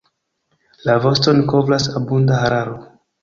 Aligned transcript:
La 0.87 0.95
voston 1.03 1.43
kovras 1.53 1.87
abunda 2.01 2.39
hararo. 2.45 2.81